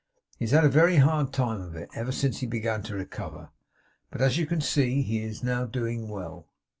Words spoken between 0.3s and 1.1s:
He has had a very